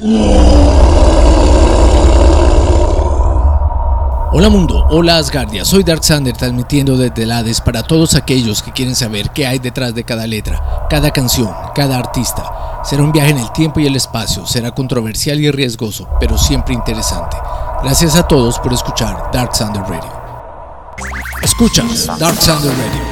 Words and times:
Hola 0.00 0.14
mundo, 4.48 4.86
hola 4.90 5.16
Asgardia, 5.16 5.64
soy 5.64 5.82
Dark 5.82 6.04
Sander 6.04 6.36
transmitiendo 6.36 6.96
desde 6.96 7.32
Hades 7.32 7.60
para 7.60 7.82
todos 7.82 8.14
aquellos 8.14 8.62
que 8.62 8.72
quieren 8.72 8.94
saber 8.94 9.30
qué 9.30 9.48
hay 9.48 9.58
detrás 9.58 9.96
de 9.96 10.04
cada 10.04 10.28
letra, 10.28 10.86
cada 10.88 11.10
canción, 11.10 11.52
cada 11.74 11.98
artista. 11.98 12.80
Será 12.84 13.02
un 13.02 13.10
viaje 13.10 13.30
en 13.30 13.38
el 13.38 13.50
tiempo 13.50 13.80
y 13.80 13.86
el 13.86 13.96
espacio, 13.96 14.46
será 14.46 14.70
controversial 14.70 15.40
y 15.40 15.50
riesgoso, 15.50 16.08
pero 16.20 16.38
siempre 16.38 16.74
interesante. 16.74 17.36
Gracias 17.82 18.14
a 18.14 18.22
todos 18.22 18.60
por 18.60 18.72
escuchar 18.72 19.32
Dark 19.32 19.56
Sander 19.56 19.82
Radio. 19.82 20.12
Escuchas 21.42 22.06
Dark 22.20 22.40
Sander 22.40 22.70
Radio. 22.70 23.02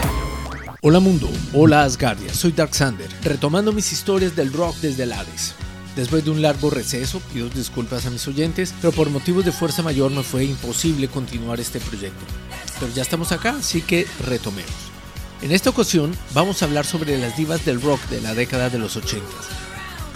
Hola 0.82 1.00
mundo, 1.00 1.28
hola 1.52 1.82
Asgardia, 1.82 2.32
soy 2.32 2.52
Dark 2.52 2.76
Sander, 2.76 3.08
retomando 3.24 3.72
mis 3.72 3.90
historias 3.90 4.36
del 4.36 4.52
rock 4.52 4.76
desde 4.76 5.02
el 5.02 5.12
Hades. 5.12 5.56
Después 5.96 6.24
de 6.24 6.30
un 6.30 6.42
largo 6.42 6.68
receso, 6.68 7.20
pido 7.32 7.48
disculpas 7.48 8.04
a 8.04 8.10
mis 8.10 8.28
oyentes, 8.28 8.74
pero 8.80 8.92
por 8.92 9.08
motivos 9.08 9.46
de 9.46 9.52
fuerza 9.52 9.82
mayor 9.82 10.10
me 10.10 10.22
fue 10.22 10.44
imposible 10.44 11.08
continuar 11.08 11.58
este 11.58 11.80
proyecto. 11.80 12.22
Pero 12.78 12.92
ya 12.92 13.02
estamos 13.02 13.32
acá, 13.32 13.56
así 13.58 13.80
que 13.80 14.06
retomemos. 14.20 14.70
En 15.40 15.52
esta 15.52 15.70
ocasión 15.70 16.14
vamos 16.34 16.60
a 16.62 16.66
hablar 16.66 16.84
sobre 16.84 17.18
las 17.18 17.36
divas 17.36 17.64
del 17.64 17.80
rock 17.80 18.00
de 18.10 18.20
la 18.20 18.34
década 18.34 18.68
de 18.68 18.78
los 18.78 18.96
80 18.96 19.22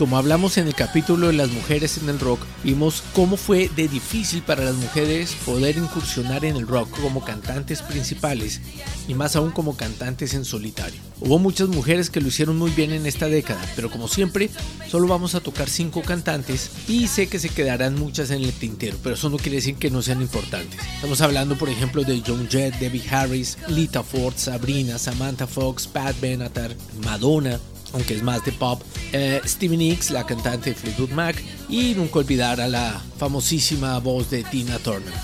como 0.01 0.17
hablamos 0.17 0.57
en 0.57 0.67
el 0.67 0.75
capítulo 0.75 1.27
de 1.27 1.35
las 1.35 1.51
mujeres 1.51 1.99
en 1.99 2.09
el 2.09 2.19
rock, 2.19 2.41
vimos 2.65 3.05
cómo 3.13 3.37
fue 3.37 3.69
de 3.77 3.87
difícil 3.87 4.41
para 4.41 4.65
las 4.65 4.75
mujeres 4.77 5.37
poder 5.45 5.77
incursionar 5.77 6.47
en 6.47 6.57
el 6.57 6.67
rock 6.67 6.89
como 7.03 7.23
cantantes 7.23 7.83
principales 7.83 8.63
y 9.09 9.13
más 9.13 9.37
aún 9.37 9.51
como 9.51 9.77
cantantes 9.77 10.33
en 10.33 10.47
solitario. 10.47 10.99
Hubo 11.21 11.39
muchas 11.39 11.69
mujeres 11.69 12.09
que 12.09 12.23
lo 12.23 12.29
hicieron 12.29 12.57
muy 12.57 12.71
bien 12.71 12.93
en 12.93 13.05
esta 13.05 13.27
década, 13.27 13.61
pero 13.77 13.91
como 13.91 14.09
siempre, 14.09 14.49
solo 14.89 15.07
vamos 15.07 15.35
a 15.35 15.41
tocar 15.41 15.69
5 15.69 16.01
cantantes 16.01 16.71
y 16.89 17.07
sé 17.07 17.27
que 17.27 17.39
se 17.39 17.51
quedarán 17.51 17.97
muchas 17.97 18.31
en 18.31 18.43
el 18.43 18.55
tintero, 18.55 18.97
pero 19.03 19.17
eso 19.17 19.29
no 19.29 19.37
quiere 19.37 19.57
decir 19.57 19.75
que 19.75 19.91
no 19.91 20.01
sean 20.01 20.23
importantes. 20.23 20.81
Estamos 20.95 21.21
hablando, 21.21 21.59
por 21.59 21.69
ejemplo, 21.69 22.05
de 22.05 22.23
Joan 22.27 22.49
Jett, 22.49 22.75
Debbie 22.77 23.05
Harris, 23.11 23.59
Lita 23.69 24.03
Ford, 24.03 24.33
Sabrina, 24.39 24.97
Samantha 24.97 25.47
Fox, 25.47 25.87
Pat 25.87 26.19
Benatar, 26.23 26.75
Madonna, 27.05 27.61
aunque 27.93 28.15
es 28.15 28.23
más 28.23 28.45
de 28.45 28.53
pop, 28.53 28.83
eh, 29.13 29.41
Stevie 29.45 29.77
Nicks, 29.77 30.11
la 30.11 30.25
cantante 30.25 30.75
Fleetwood 30.75 31.11
Mac, 31.11 31.37
y 31.69 31.95
nunca 31.95 32.21
olvidar 32.21 32.61
a 32.61 32.69
la 32.69 33.01
famosísima 33.19 33.99
voz 33.99 34.31
de 34.31 34.45
Tina 34.45 34.79
Turner. 34.79 35.15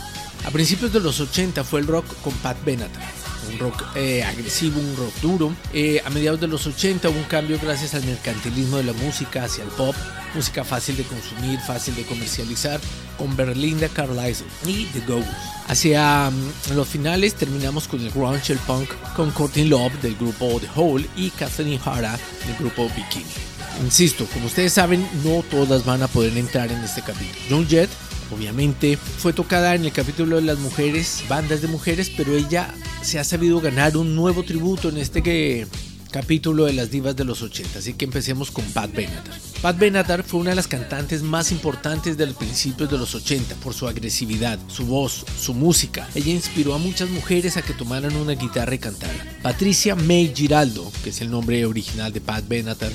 A 0.44 0.50
principios 0.50 0.92
de 0.92 1.00
los 1.00 1.20
80 1.20 1.64
fue 1.64 1.80
el 1.80 1.86
rock 1.86 2.06
con 2.22 2.32
Pat 2.34 2.56
Benatar, 2.64 3.02
un 3.50 3.58
rock 3.58 3.84
eh, 3.94 4.22
agresivo, 4.24 4.80
un 4.80 4.96
rock 4.96 5.14
duro. 5.20 5.54
Eh, 5.72 6.02
a 6.04 6.10
mediados 6.10 6.40
de 6.40 6.48
los 6.48 6.66
80 6.66 7.08
hubo 7.08 7.18
un 7.18 7.24
cambio 7.24 7.58
gracias 7.60 7.94
al 7.94 8.04
mercantilismo 8.04 8.78
de 8.78 8.84
la 8.84 8.92
música 8.92 9.44
hacia 9.44 9.64
el 9.64 9.70
pop, 9.70 9.94
música 10.34 10.64
fácil 10.64 10.96
de 10.96 11.04
consumir, 11.04 11.58
fácil 11.60 11.94
de 11.94 12.04
comercializar, 12.04 12.80
con 13.18 13.36
Berlinda 13.36 13.88
Carlisle 13.88 14.46
y 14.66 14.84
The 14.86 15.00
Ghost. 15.00 15.28
Hacia 15.68 16.30
mm, 16.30 16.74
los 16.74 16.88
finales 16.88 17.34
terminamos 17.34 17.88
con 17.88 18.00
el 18.00 18.10
grunge, 18.10 18.52
el 18.52 18.58
punk, 18.60 18.90
con 19.14 19.30
Courtney 19.30 19.66
Love 19.66 20.00
del 20.02 20.16
grupo 20.16 20.60
The 20.60 20.68
Hole 20.74 21.08
y 21.16 21.30
Kathleen 21.30 21.80
Hara 21.84 22.18
del 22.46 22.56
grupo 22.58 22.88
Bikini. 22.94 23.24
Insisto, 23.82 24.26
como 24.32 24.46
ustedes 24.46 24.72
saben, 24.72 25.06
no 25.22 25.42
todas 25.50 25.84
van 25.84 26.02
a 26.02 26.08
poder 26.08 26.36
entrar 26.36 26.70
en 26.70 26.82
este 26.82 27.02
capítulo. 27.02 27.40
John 27.50 27.68
Jett, 27.68 27.90
obviamente, 28.30 28.96
fue 28.96 29.32
tocada 29.32 29.74
en 29.74 29.84
el 29.84 29.92
capítulo 29.92 30.36
de 30.36 30.42
las 30.42 30.58
mujeres, 30.58 31.24
bandas 31.28 31.62
de 31.62 31.68
mujeres, 31.68 32.10
pero 32.16 32.34
ella 32.36 32.72
se 33.02 33.18
ha 33.18 33.24
sabido 33.24 33.60
ganar 33.60 33.96
un 33.96 34.14
nuevo 34.14 34.42
tributo 34.42 34.88
en 34.88 34.98
este 34.98 35.22
que 35.22 35.66
capítulo 36.10 36.64
de 36.64 36.72
las 36.72 36.90
divas 36.90 37.14
de 37.14 37.24
los 37.24 37.42
80, 37.42 37.78
así 37.78 37.92
que 37.92 38.06
empecemos 38.06 38.50
con 38.50 38.64
Pat 38.66 38.90
Benatar. 38.90 39.34
Pat 39.60 39.78
Benatar 39.78 40.22
fue 40.22 40.40
una 40.40 40.50
de 40.50 40.56
las 40.56 40.66
cantantes 40.66 41.22
más 41.22 41.52
importantes 41.52 42.16
del 42.16 42.32
principios 42.32 42.90
de 42.90 42.96
los 42.96 43.14
80 43.14 43.54
por 43.56 43.74
su 43.74 43.86
agresividad, 43.86 44.58
su 44.68 44.86
voz, 44.86 45.26
su 45.38 45.52
música. 45.52 46.08
Ella 46.14 46.32
inspiró 46.32 46.74
a 46.74 46.78
muchas 46.78 47.10
mujeres 47.10 47.56
a 47.56 47.62
que 47.62 47.74
tomaran 47.74 48.16
una 48.16 48.32
guitarra 48.32 48.74
y 48.74 48.78
cantaran. 48.78 49.16
Patricia 49.42 49.94
May 49.94 50.32
Giraldo, 50.34 50.90
que 51.04 51.10
es 51.10 51.20
el 51.20 51.30
nombre 51.30 51.66
original 51.66 52.12
de 52.12 52.20
Pat 52.22 52.48
Benatar, 52.48 52.92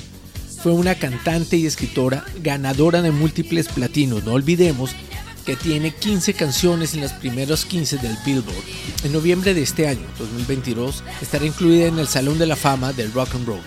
fue 0.62 0.72
una 0.72 0.94
cantante 0.94 1.56
y 1.56 1.66
escritora 1.66 2.24
ganadora 2.42 3.02
de 3.02 3.10
múltiples 3.10 3.68
platinos. 3.68 4.24
No 4.24 4.32
olvidemos 4.32 4.90
que 5.44 5.56
tiene 5.56 5.94
15 5.94 6.34
canciones 6.34 6.94
en 6.94 7.00
las 7.00 7.12
primeros 7.12 7.64
15 7.64 7.98
del 7.98 8.16
Billboard. 8.24 8.64
En 9.04 9.12
noviembre 9.12 9.54
de 9.54 9.62
este 9.62 9.86
año, 9.88 10.06
2022, 10.18 11.02
estará 11.20 11.44
incluida 11.44 11.86
en 11.86 11.98
el 11.98 12.08
Salón 12.08 12.38
de 12.38 12.46
la 12.46 12.56
Fama 12.56 12.92
del 12.92 13.12
Rock 13.12 13.34
and 13.34 13.46
Roll. 13.46 13.60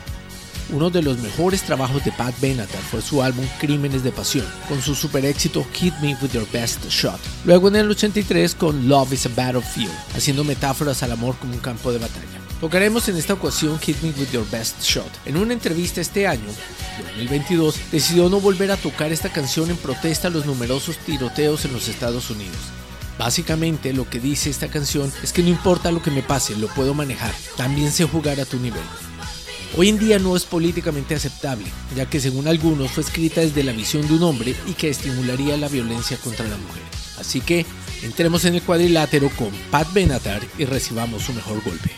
Uno 0.71 0.89
de 0.89 1.03
los 1.03 1.19
mejores 1.19 1.61
trabajos 1.61 2.03
de 2.03 2.11
Pat 2.11 2.33
Benatar 2.41 2.81
fue 2.81 3.01
su 3.01 3.21
álbum 3.21 3.45
Crímenes 3.59 4.03
de 4.03 4.11
Pasión, 4.11 4.47
con 4.67 4.81
su 4.81 4.95
super 4.95 5.23
éxito 5.25 5.65
Hit 5.73 5.93
Me 6.01 6.17
With 6.21 6.31
Your 6.31 6.47
Best 6.51 6.85
Shot. 6.89 7.19
Luego 7.45 7.67
en 7.67 7.75
el 7.75 7.91
83 7.91 8.55
con 8.55 8.87
Love 8.87 9.13
is 9.13 9.25
a 9.27 9.29
Battlefield, 9.29 9.93
haciendo 10.15 10.43
metáforas 10.43 11.03
al 11.03 11.11
amor 11.11 11.35
como 11.37 11.53
un 11.53 11.59
campo 11.59 11.91
de 11.91 11.99
batalla. 11.99 12.44
Tocaremos 12.61 13.09
en 13.09 13.17
esta 13.17 13.33
ocasión 13.33 13.77
Hit 13.79 14.01
Me 14.01 14.09
With 14.11 14.31
Your 14.31 14.49
Best 14.49 14.81
Shot. 14.81 15.11
En 15.25 15.35
una 15.35 15.53
entrevista 15.53 15.99
este 15.99 16.25
año, 16.25 16.47
2022, 17.15 17.91
decidió 17.91 18.29
no 18.29 18.39
volver 18.39 18.71
a 18.71 18.77
tocar 18.77 19.11
esta 19.11 19.29
canción 19.29 19.69
en 19.69 19.75
protesta 19.75 20.29
a 20.29 20.31
los 20.31 20.45
numerosos 20.45 20.97
tiroteos 20.97 21.65
en 21.65 21.73
los 21.73 21.89
Estados 21.89 22.29
Unidos. 22.29 22.55
Básicamente 23.19 23.93
lo 23.93 24.09
que 24.09 24.21
dice 24.21 24.49
esta 24.49 24.69
canción 24.69 25.11
es 25.21 25.33
que 25.33 25.43
no 25.43 25.49
importa 25.49 25.91
lo 25.91 26.01
que 26.01 26.11
me 26.11 26.23
pase, 26.23 26.55
lo 26.55 26.67
puedo 26.69 26.93
manejar, 26.93 27.33
también 27.57 27.91
sé 27.91 28.05
jugar 28.05 28.39
a 28.39 28.45
tu 28.45 28.57
nivel. 28.57 28.83
Hoy 29.77 29.89
en 29.89 29.99
día 29.99 30.17
no 30.19 30.37
es 30.37 30.45
políticamente 30.45 31.13
aceptable, 31.13 31.65
ya 31.93 32.09
que 32.09 32.21
según 32.21 32.47
algunos 32.47 32.91
fue 32.91 33.03
escrita 33.03 33.41
desde 33.41 33.63
la 33.63 33.73
visión 33.73 34.07
de 34.07 34.13
un 34.13 34.23
hombre 34.23 34.55
y 34.65 34.73
que 34.73 34.89
estimularía 34.89 35.57
la 35.57 35.67
violencia 35.67 36.17
contra 36.17 36.47
la 36.47 36.55
mujer. 36.55 36.83
Así 37.19 37.41
que 37.41 37.65
entremos 38.01 38.45
en 38.45 38.55
el 38.55 38.61
cuadrilátero 38.61 39.29
con 39.37 39.49
Pat 39.71 39.91
Benatar 39.91 40.41
y 40.57 40.63
recibamos 40.63 41.23
su 41.23 41.33
mejor 41.33 41.61
golpe. 41.61 41.91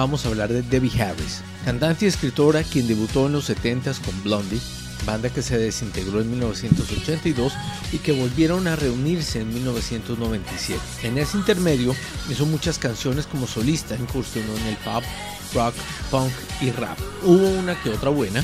Vamos 0.00 0.24
a 0.24 0.28
hablar 0.28 0.48
de 0.48 0.62
Debbie 0.62 1.02
Harris, 1.02 1.42
cantante 1.62 2.06
y 2.06 2.08
escritora 2.08 2.62
quien 2.62 2.88
debutó 2.88 3.26
en 3.26 3.32
los 3.32 3.50
70s 3.50 4.00
con 4.00 4.22
Blondie, 4.22 4.58
banda 5.04 5.28
que 5.28 5.42
se 5.42 5.58
desintegró 5.58 6.22
en 6.22 6.30
1982 6.30 7.52
y 7.92 7.98
que 7.98 8.12
volvieron 8.12 8.66
a 8.66 8.76
reunirse 8.76 9.42
en 9.42 9.52
1997. 9.52 10.80
En 11.02 11.18
ese 11.18 11.36
intermedio 11.36 11.94
hizo 12.30 12.46
muchas 12.46 12.78
canciones 12.78 13.26
como 13.26 13.46
solista, 13.46 13.94
incursionó 13.94 14.56
en 14.56 14.68
el 14.68 14.76
pop, 14.78 15.04
rock, 15.52 15.74
punk 16.10 16.32
y 16.62 16.70
rap. 16.70 16.98
Hubo 17.22 17.50
una 17.50 17.78
que 17.82 17.90
otra 17.90 18.08
buena, 18.08 18.42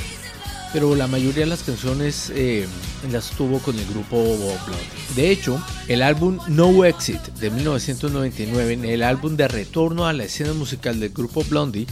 pero 0.77 0.95
la 0.95 1.07
mayoría 1.07 1.45
de 1.45 1.47
las 1.47 1.63
canciones 1.63 2.31
eh, 2.35 2.67
las 3.11 3.31
tuvo 3.31 3.61
con 3.61 3.79
el 3.79 3.87
grupo 3.87 4.19
Blondie. 4.19 5.15
De 5.15 5.31
hecho, 5.31 5.59
el 5.89 6.03
álbum 6.03 6.39
No 6.49 6.85
Exit 6.85 7.23
de 7.41 7.49
1999, 7.49 8.93
el 8.93 9.03
álbum 9.03 9.39
de 9.39 9.49
retorno 9.49 10.07
a 10.07 10.13
la 10.13 10.25
escena 10.25 10.53
musical 10.53 11.01
del 11.01 11.15
grupo 11.15 11.43
Blondie, 11.45 11.87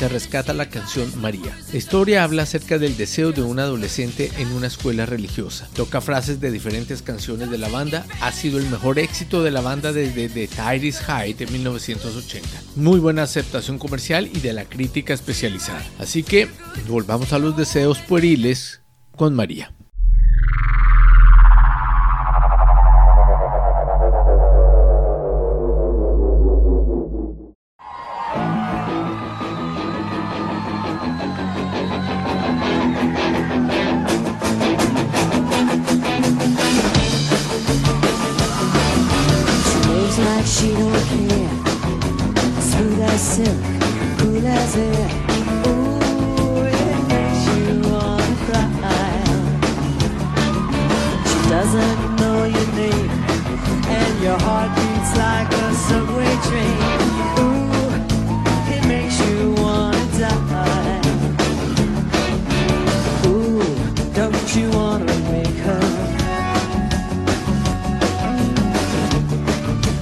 se 0.00 0.08
rescata 0.08 0.54
la 0.54 0.70
canción 0.70 1.12
María. 1.20 1.54
La 1.70 1.76
historia 1.76 2.24
habla 2.24 2.44
acerca 2.44 2.78
del 2.78 2.96
deseo 2.96 3.32
de 3.32 3.42
un 3.42 3.58
adolescente 3.58 4.30
en 4.38 4.50
una 4.52 4.68
escuela 4.68 5.04
religiosa. 5.04 5.68
Toca 5.74 6.00
frases 6.00 6.40
de 6.40 6.50
diferentes 6.50 7.02
canciones 7.02 7.50
de 7.50 7.58
la 7.58 7.68
banda. 7.68 8.06
Ha 8.22 8.32
sido 8.32 8.58
el 8.58 8.64
mejor 8.70 8.98
éxito 8.98 9.42
de 9.42 9.50
la 9.50 9.60
banda 9.60 9.92
desde 9.92 10.30
The 10.30 10.48
Tyrese 10.48 11.04
High 11.04 11.34
de 11.34 11.46
1980. 11.48 12.48
Muy 12.76 12.98
buena 12.98 13.24
aceptación 13.24 13.78
comercial 13.78 14.30
y 14.32 14.40
de 14.40 14.54
la 14.54 14.64
crítica 14.64 15.12
especializada. 15.12 15.84
Así 15.98 16.22
que 16.22 16.48
volvamos 16.88 17.34
a 17.34 17.38
los 17.38 17.54
deseos 17.54 17.98
pueriles 17.98 18.80
con 19.16 19.34
María. 19.34 19.70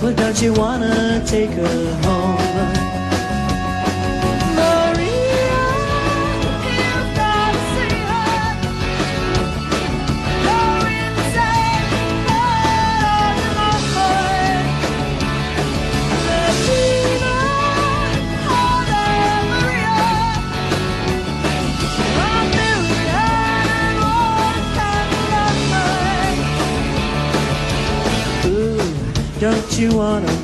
Well, 0.08 0.16
don't 0.16 0.40
you 0.40 0.55
wanna 0.55 1.22
take 1.26 1.50
her 1.50 1.94
home? 2.02 2.88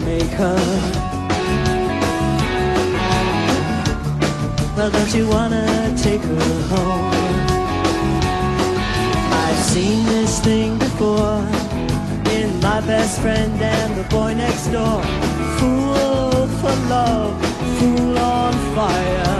Make 0.05 0.31
her? 0.38 0.56
Well, 4.76 4.91
don't 4.91 5.14
you 5.14 5.29
wanna 5.29 5.94
take 5.96 6.20
her 6.20 6.62
home? 6.73 7.11
I've 9.32 9.62
seen 9.73 10.06
this 10.06 10.38
thing 10.41 10.79
before 10.79 11.41
in 12.31 12.60
my 12.60 12.81
best 12.82 13.20
friend 13.20 13.60
and 13.60 13.96
the 13.96 14.05
boy 14.05 14.34
next 14.34 14.69
door. 14.69 15.03
Fool 15.58 16.46
for 16.60 16.77
love, 16.89 17.34
fool 17.79 18.19
on 18.19 18.53
fire. 18.77 19.36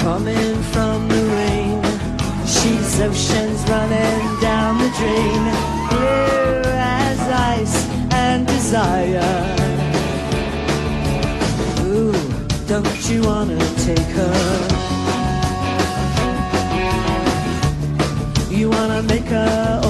Coming 0.00 0.54
from 0.74 1.08
the 1.08 1.22
rain, 1.38 1.82
she's 2.46 3.00
oceans 3.00 3.60
running 3.70 4.40
down 4.40 4.76
the 4.78 4.90
drain 4.98 5.42
and 5.54 6.77
desire. 8.68 9.56
Ooh, 11.86 12.12
don't 12.66 13.08
you 13.08 13.22
wanna 13.22 13.58
take 13.86 14.10
her? 14.20 14.36
You 18.50 18.68
wanna 18.68 19.02
make 19.04 19.24
her 19.24 19.80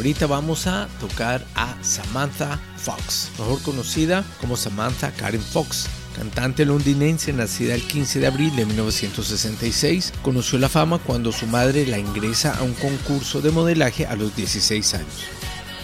Ahorita 0.00 0.26
vamos 0.26 0.66
a 0.66 0.88
tocar 0.98 1.44
a 1.54 1.76
Samantha 1.82 2.58
Fox, 2.78 3.28
mejor 3.38 3.60
conocida 3.60 4.24
como 4.40 4.56
Samantha 4.56 5.10
Karen 5.10 5.42
Fox. 5.42 5.88
Cantante 6.16 6.64
londinense 6.64 7.34
nacida 7.34 7.74
el 7.74 7.82
15 7.82 8.20
de 8.20 8.26
abril 8.26 8.56
de 8.56 8.64
1966, 8.64 10.14
conoció 10.22 10.58
la 10.58 10.70
fama 10.70 10.96
cuando 11.00 11.32
su 11.32 11.46
madre 11.46 11.86
la 11.86 11.98
ingresa 11.98 12.56
a 12.56 12.62
un 12.62 12.72
concurso 12.72 13.42
de 13.42 13.50
modelaje 13.50 14.06
a 14.06 14.16
los 14.16 14.34
16 14.34 14.94
años. 14.94 15.24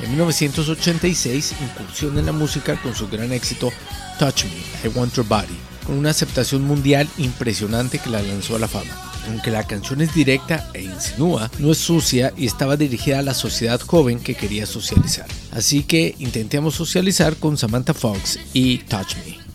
En 0.02 0.08
1986 0.12 1.54
incursiona 1.60 2.20
en 2.20 2.26
la 2.26 2.32
música 2.32 2.80
con 2.80 2.94
su 2.94 3.08
gran 3.08 3.34
éxito 3.34 3.70
Touch 4.18 4.44
Me, 4.44 4.88
I 4.88 4.92
Want 4.94 5.12
Your 5.12 5.26
Body, 5.26 5.58
con 5.84 5.98
una 5.98 6.08
aceptación 6.08 6.62
mundial 6.62 7.06
impresionante 7.18 7.98
que 7.98 8.08
la 8.08 8.22
lanzó 8.22 8.56
a 8.56 8.60
la 8.60 8.68
fama. 8.68 9.05
Aunque 9.28 9.50
la 9.50 9.64
canción 9.64 10.00
es 10.00 10.14
directa 10.14 10.70
e 10.72 10.82
insinúa, 10.82 11.50
no 11.58 11.72
es 11.72 11.78
sucia 11.78 12.32
y 12.36 12.46
estaba 12.46 12.76
dirigida 12.76 13.18
a 13.18 13.22
la 13.22 13.34
sociedad 13.34 13.80
joven 13.80 14.20
que 14.20 14.34
quería 14.34 14.66
socializar. 14.66 15.26
Así 15.52 15.82
que 15.82 16.14
intentemos 16.18 16.74
socializar 16.74 17.36
con 17.36 17.56
Samantha 17.56 17.94
Fox 17.94 18.38
y 18.52 18.78
Touch 18.78 19.16
Me. 19.24 19.46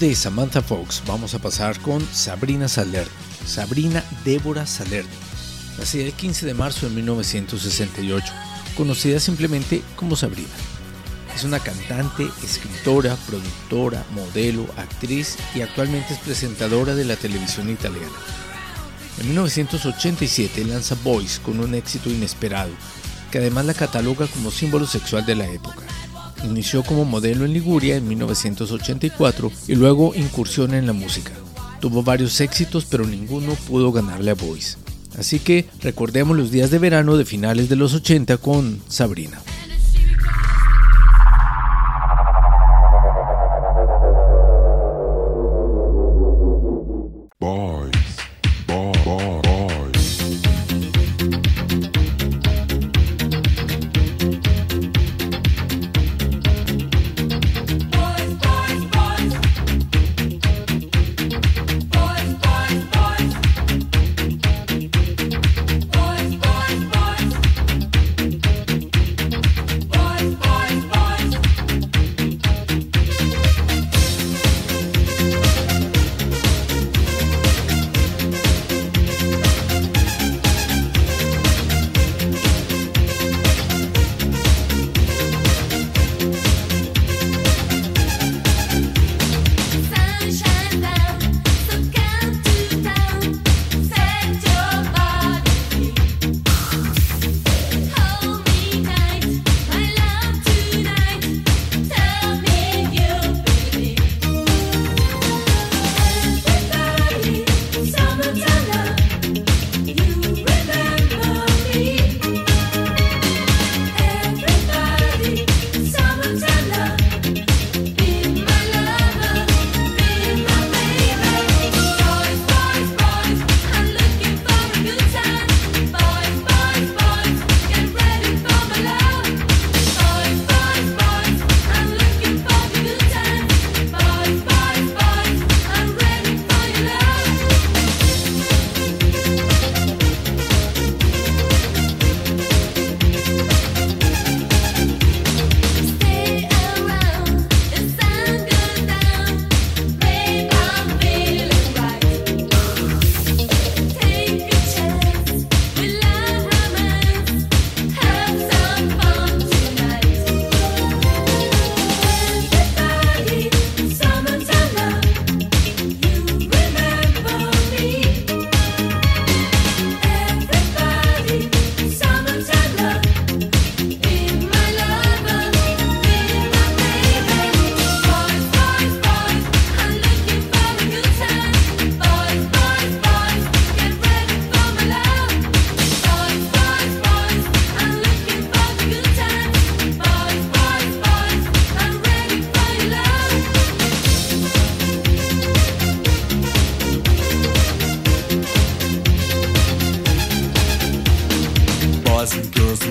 De 0.00 0.14
Samantha 0.14 0.60
Fox 0.60 1.02
vamos 1.06 1.32
a 1.34 1.38
pasar 1.38 1.80
con 1.80 2.06
Sabrina 2.12 2.68
Salerno, 2.68 3.12
Sabrina 3.46 4.04
Débora 4.26 4.66
Salerno, 4.66 5.10
nacida 5.78 6.04
el 6.04 6.12
15 6.12 6.44
de 6.44 6.52
marzo 6.52 6.86
de 6.86 6.94
1968, 6.94 8.30
conocida 8.76 9.18
simplemente 9.20 9.82
como 9.94 10.14
Sabrina. 10.14 10.50
Es 11.34 11.44
una 11.44 11.60
cantante, 11.60 12.28
escritora, 12.44 13.16
productora, 13.26 14.04
modelo, 14.12 14.66
actriz 14.76 15.38
y 15.54 15.62
actualmente 15.62 16.12
es 16.12 16.20
presentadora 16.20 16.94
de 16.94 17.06
la 17.06 17.16
televisión 17.16 17.70
italiana. 17.70 18.12
En 19.18 19.28
1987 19.28 20.62
lanza 20.66 20.94
Boys 21.02 21.38
con 21.38 21.58
un 21.58 21.74
éxito 21.74 22.10
inesperado, 22.10 22.72
que 23.30 23.38
además 23.38 23.64
la 23.64 23.74
cataloga 23.74 24.26
como 24.26 24.50
símbolo 24.50 24.86
sexual 24.86 25.24
de 25.24 25.36
la 25.36 25.46
época. 25.48 25.84
Inició 26.44 26.82
como 26.82 27.04
modelo 27.04 27.44
en 27.44 27.52
Liguria 27.52 27.96
en 27.96 28.08
1984 28.08 29.50
y 29.68 29.74
luego 29.74 30.14
incursiona 30.14 30.78
en 30.78 30.86
la 30.86 30.92
música. 30.92 31.32
Tuvo 31.80 32.02
varios 32.02 32.40
éxitos, 32.40 32.84
pero 32.84 33.06
ninguno 33.06 33.54
pudo 33.68 33.92
ganarle 33.92 34.30
a 34.30 34.34
Boys. 34.34 34.78
Así 35.18 35.38
que 35.38 35.66
recordemos 35.80 36.36
los 36.36 36.50
días 36.50 36.70
de 36.70 36.78
verano 36.78 37.16
de 37.16 37.24
finales 37.24 37.68
de 37.68 37.76
los 37.76 37.94
80 37.94 38.36
con 38.38 38.80
Sabrina. 38.88 39.40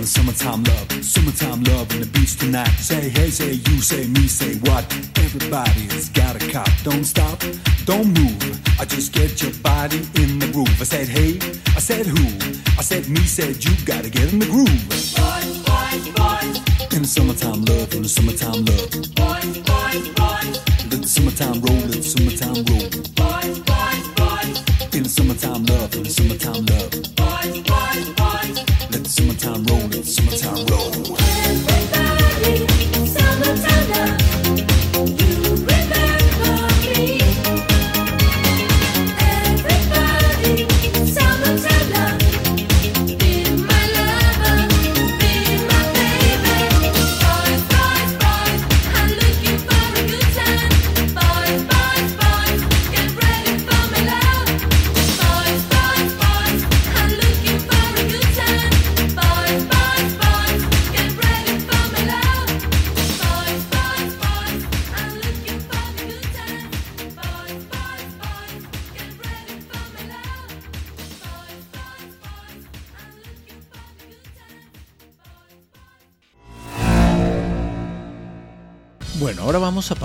the 0.06 0.12
summertime 0.12 0.64
love, 0.66 1.04
summertime 1.04 1.64
love 1.64 1.92
in 1.94 2.02
the 2.02 2.06
beach 2.06 2.38
tonight. 2.38 2.70
Say 2.78 3.10
hey, 3.10 3.32
say 3.32 3.54
you, 3.54 3.82
say 3.82 4.06
me, 4.06 4.28
say 4.28 4.54
what? 4.70 4.86
Everybody's 5.18 6.10
got 6.10 6.36
a 6.36 6.52
cop. 6.52 6.70
Don't 6.84 7.04
stop, 7.04 7.42
don't 7.86 8.14
move. 8.14 8.62
I 8.80 8.86
just 8.86 9.14
get 9.14 9.42
your 9.42 9.52
body 9.64 9.98
in 10.22 10.38
the 10.38 10.48
groove. 10.54 10.80
I 10.80 10.84
said 10.84 11.08
hey, 11.08 11.40
I 11.76 11.80
said 11.80 12.06
who, 12.06 12.24
I 12.78 12.84
said 12.84 13.10
me, 13.10 13.22
said 13.22 13.64
you. 13.66 13.74
Gotta 13.84 14.12
get 14.12 14.32
in 14.32 14.38
the 14.38 14.46
groove. 14.46 14.82
Boys, 15.18 15.58
boys, 15.66 16.06
boys. 16.14 16.94
In 16.94 17.02
the 17.02 17.08
summertime 17.08 17.66
love, 17.66 17.92
in 17.96 18.04
the 18.04 18.10
summertime 18.10 18.62
love. 18.70 18.92
Boys, 19.18 19.58
boys, 19.66 20.06
boys. 20.20 20.56
Let 20.92 21.02
the 21.02 21.08
summertime 21.08 21.62
roll, 21.66 21.82
let 21.90 22.02
the 22.06 22.10
summertime 22.14 22.62
roll. 22.70 22.86
Boys, 23.18 23.58
boys, 23.70 24.06
boys. 24.20 24.58
In 24.94 25.02
the 25.02 25.10
summertime 25.10 25.66
love, 25.66 25.96
in 25.96 26.04
the 26.04 26.14
summertime 26.14 26.62
love. 26.70 26.92
Boys, 27.18 27.58
boys, 27.66 28.10
boys 28.22 28.75
summertime 29.08 29.64
rolling, 29.66 30.04
summertime 30.04 30.66
roll. 30.66 31.25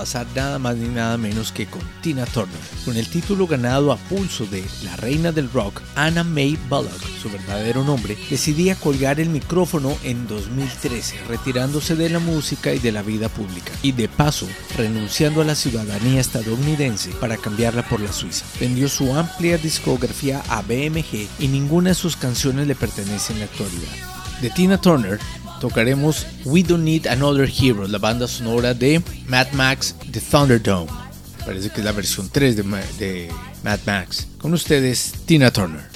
Pasar 0.01 0.27
nada 0.35 0.59
más 0.59 0.77
ni 0.79 0.89
nada 0.89 1.19
menos 1.19 1.53
que 1.53 1.67
con 1.67 1.83
Tina 2.01 2.25
Turner, 2.25 2.59
con 2.87 2.97
el 2.97 3.07
título 3.07 3.47
ganado 3.47 3.93
a 3.93 3.99
pulso 3.99 4.47
de 4.47 4.65
la 4.83 4.97
reina 4.97 5.31
del 5.31 5.53
rock, 5.53 5.83
Anna 5.95 6.25
May 6.25 6.59
Bullock, 6.71 7.03
su 7.21 7.29
verdadero 7.29 7.85
nombre, 7.85 8.17
decidía 8.31 8.77
colgar 8.77 9.21
el 9.21 9.29
micrófono 9.29 9.95
en 10.03 10.27
2013, 10.27 11.25
retirándose 11.29 11.97
de 11.97 12.09
la 12.09 12.19
música 12.19 12.73
y 12.73 12.79
de 12.79 12.93
la 12.93 13.03
vida 13.03 13.29
pública, 13.29 13.73
y 13.83 13.93
de 13.93 14.09
paso 14.09 14.47
renunciando 14.79 15.43
a 15.43 15.45
la 15.45 15.55
ciudadanía 15.55 16.23
estadounidense 16.23 17.11
para 17.21 17.37
cambiarla 17.37 17.87
por 17.87 18.01
la 18.01 18.11
suiza. 18.11 18.47
Vendió 18.59 18.89
su 18.89 19.15
amplia 19.15 19.59
discografía 19.59 20.43
a 20.49 20.63
BMG 20.63 21.29
y 21.41 21.49
ninguna 21.49 21.91
de 21.91 21.95
sus 21.95 22.17
canciones 22.17 22.67
le 22.67 22.75
pertenece 22.75 23.35
en 23.35 23.41
la 23.41 23.45
actualidad. 23.45 23.93
De 24.41 24.49
Tina 24.49 24.81
Turner 24.81 25.21
tocaremos 25.61 26.27
We 26.45 26.65
Don't 26.65 26.83
Need 26.83 27.07
Another 27.07 27.49
Hero, 27.49 27.87
la 27.87 27.99
banda 27.99 28.27
sonora 28.27 28.75
de 28.75 29.01
Mad 29.29 29.53
Max 29.53 29.95
The 30.11 30.21
Thunderdome. 30.21 30.91
Parece 31.45 31.71
que 31.71 31.81
es 31.81 31.85
la 31.85 31.93
versión 31.93 32.29
3 32.29 32.57
de, 32.57 32.63
de 32.99 33.31
Mad 33.63 33.81
Max. 33.87 34.27
Con 34.39 34.53
ustedes, 34.55 35.13
Tina 35.27 35.53
Turner. 35.53 35.90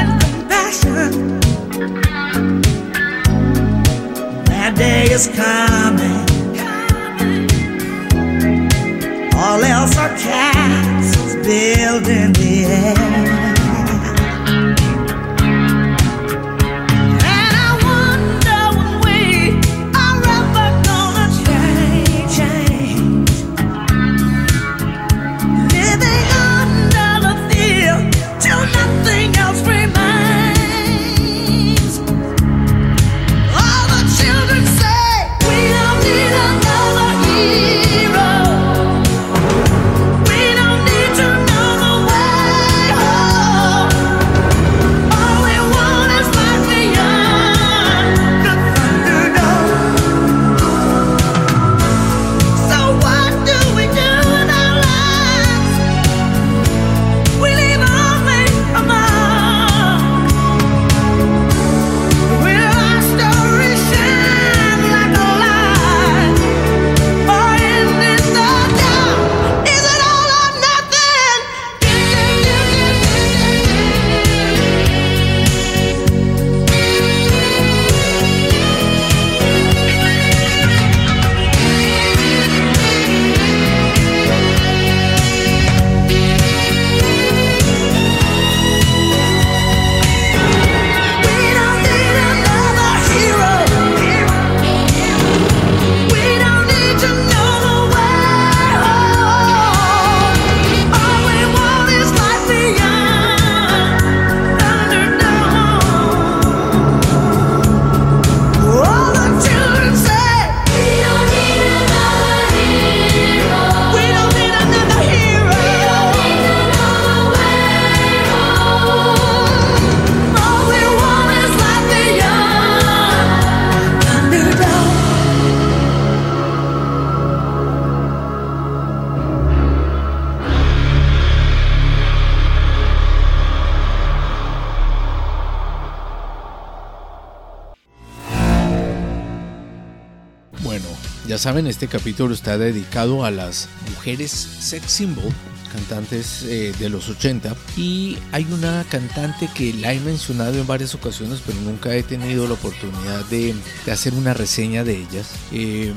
saben, 141.47 141.67
este 141.67 141.87
capítulo 141.87 142.33
está 142.33 142.57
dedicado 142.57 143.23
a 143.23 143.31
las 143.31 143.69
mujeres 143.89 144.31
sex 144.31 144.91
symbol, 144.91 145.31
cantantes 145.71 146.43
eh, 146.43 146.73
de 146.77 146.89
los 146.89 147.07
80. 147.07 147.55
Y 147.77 148.17
hay 148.33 148.45
una 148.51 148.83
cantante 148.89 149.47
que 149.55 149.73
la 149.75 149.93
he 149.93 149.99
mencionado 150.01 150.59
en 150.59 150.67
varias 150.67 150.93
ocasiones, 150.93 151.41
pero 151.45 151.57
nunca 151.61 151.95
he 151.95 152.03
tenido 152.03 152.47
la 152.47 152.55
oportunidad 152.55 153.23
de, 153.27 153.55
hacer 153.89 154.13
una 154.13 154.33
reseña 154.33 154.83
de 154.83 154.97
ellas. 154.97 155.29
Eh, 155.53 155.93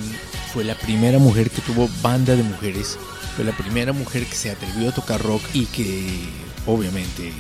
fue 0.55 0.63
la 0.63 0.77
primera 0.77 1.19
mujer 1.19 1.51
que 1.51 1.63
tuvo 1.63 1.89
banda 2.01 2.37
de 2.37 2.45
mujeres. 2.45 2.97
Fue 3.35 3.45
la 3.45 3.57
primera 3.57 3.93
mujer 3.93 4.27
que 4.27 4.37
se 4.37 4.53
atrevió 4.53 4.91
a 4.91 4.95
tocar 4.95 5.21
rock 5.21 5.43
y 5.53 5.67
que 5.67 6.29
obviamente 6.65 7.33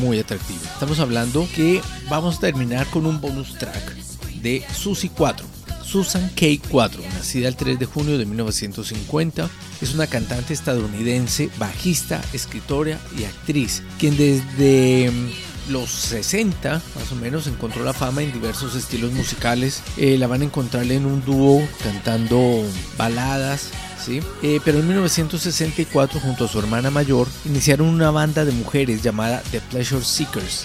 muy 0.00 0.18
atractiva. 0.18 0.62
Estamos 0.72 0.98
hablando 0.98 1.46
que 1.54 1.82
vamos 2.08 2.38
a 2.38 2.40
terminar 2.40 2.86
con 2.86 3.04
un 3.04 3.20
bonus 3.20 3.58
track 3.58 3.94
de 4.40 4.64
Susie 4.74 5.10
4. 5.14 5.53
Susan 5.84 6.30
K4, 6.34 7.00
nacida 7.14 7.48
el 7.48 7.56
3 7.56 7.78
de 7.78 7.86
junio 7.86 8.18
de 8.18 8.26
1950, 8.26 9.48
es 9.80 9.94
una 9.94 10.06
cantante 10.06 10.54
estadounidense, 10.54 11.50
bajista, 11.58 12.20
escritora 12.32 12.98
y 13.18 13.24
actriz, 13.24 13.82
quien 13.98 14.16
desde 14.16 15.10
mm, 15.10 15.72
los 15.72 15.90
60 15.90 16.82
más 16.94 17.12
o 17.12 17.16
menos 17.16 17.46
encontró 17.46 17.84
la 17.84 17.92
fama 17.92 18.22
en 18.22 18.32
diversos 18.32 18.74
estilos 18.74 19.12
musicales. 19.12 19.82
Eh, 19.96 20.18
la 20.18 20.26
van 20.26 20.42
a 20.42 20.44
encontrar 20.44 20.90
en 20.90 21.06
un 21.06 21.24
dúo 21.24 21.62
cantando 21.82 22.62
baladas, 22.98 23.68
¿sí? 24.04 24.20
Eh, 24.42 24.60
pero 24.64 24.80
en 24.80 24.88
1964 24.88 26.20
junto 26.20 26.44
a 26.44 26.48
su 26.48 26.58
hermana 26.58 26.90
mayor 26.90 27.28
iniciaron 27.44 27.88
una 27.88 28.10
banda 28.10 28.44
de 28.44 28.52
mujeres 28.52 29.02
llamada 29.02 29.42
The 29.50 29.60
Pleasure 29.60 30.04
Seekers, 30.04 30.64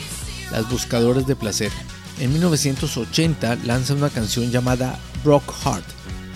las 0.52 0.70
buscadoras 0.70 1.28
de 1.28 1.36
placer. 1.36 1.72
En 2.20 2.34
1980 2.34 3.58
lanza 3.66 3.94
una 3.94 4.10
canción 4.10 4.52
llamada 4.52 5.00
Rock 5.24 5.54
Heart 5.64 5.86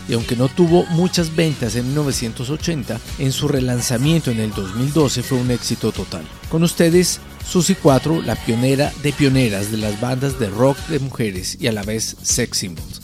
y 0.08 0.14
aunque 0.14 0.36
no 0.36 0.50
tuvo 0.50 0.86
muchas 0.88 1.36
ventas 1.36 1.76
en 1.76 1.88
1980, 1.88 3.00
en 3.20 3.32
su 3.32 3.48
relanzamiento 3.48 4.32
en 4.32 4.40
el 4.40 4.52
2012 4.54 5.24
fue 5.24 5.38
un 5.38 5.52
éxito 5.52 5.92
total. 5.92 6.24
Con 6.50 6.64
ustedes, 6.64 7.20
Susie 7.48 7.78
4, 7.82 8.22
la 8.22 8.36
pionera 8.36 8.92
de 9.02 9.14
pioneras 9.14 9.72
de 9.72 9.78
las 9.78 10.00
bandas 10.02 10.40
de 10.40 10.50
rock 10.50 10.78
de 10.88 11.00
mujeres 11.00 11.58
y 11.60 11.68
a 11.68 11.72
la 11.72 11.84
vez 11.84 12.16
sex 12.22 12.58
symbols. 12.58 13.03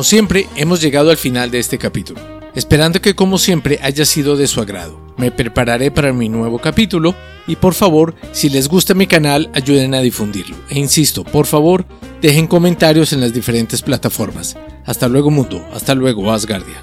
Como 0.00 0.08
siempre, 0.08 0.48
hemos 0.56 0.80
llegado 0.80 1.10
al 1.10 1.18
final 1.18 1.50
de 1.50 1.58
este 1.58 1.76
capítulo, 1.76 2.22
esperando 2.54 3.02
que 3.02 3.14
como 3.14 3.36
siempre 3.36 3.78
haya 3.82 4.06
sido 4.06 4.34
de 4.34 4.46
su 4.46 4.62
agrado. 4.62 4.98
Me 5.18 5.30
prepararé 5.30 5.90
para 5.90 6.10
mi 6.14 6.30
nuevo 6.30 6.58
capítulo 6.58 7.14
y 7.46 7.56
por 7.56 7.74
favor, 7.74 8.14
si 8.32 8.48
les 8.48 8.66
gusta 8.66 8.94
mi 8.94 9.06
canal, 9.06 9.50
ayuden 9.52 9.92
a 9.94 10.00
difundirlo. 10.00 10.56
E 10.70 10.78
insisto, 10.78 11.22
por 11.22 11.44
favor, 11.44 11.84
dejen 12.22 12.46
comentarios 12.46 13.12
en 13.12 13.20
las 13.20 13.34
diferentes 13.34 13.82
plataformas. 13.82 14.56
Hasta 14.86 15.06
luego 15.06 15.30
mundo, 15.30 15.62
hasta 15.74 15.94
luego 15.94 16.32
Asgardia. 16.32 16.82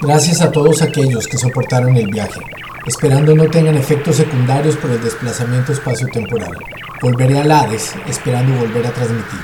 Gracias 0.00 0.40
a 0.40 0.50
todos 0.50 0.80
aquellos 0.80 1.26
que 1.26 1.36
soportaron 1.36 1.98
el 1.98 2.06
viaje, 2.06 2.40
esperando 2.86 3.34
no 3.34 3.48
tengan 3.48 3.76
efectos 3.76 4.16
secundarios 4.16 4.76
por 4.76 4.90
el 4.90 5.02
desplazamiento 5.02 5.72
espacio-temporal. 5.72 6.56
Volveré 7.00 7.38
a 7.38 7.60
Hades, 7.60 7.94
esperando 8.06 8.54
volver 8.54 8.86
a 8.86 8.92
transmitir. 8.92 9.40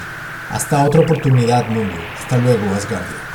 Hasta 0.51 0.85
otra 0.85 1.03
oportunidad, 1.03 1.69
mundo. 1.69 1.95
Hasta 2.19 2.39
luego, 2.39 2.75
Asgardia. 2.75 3.28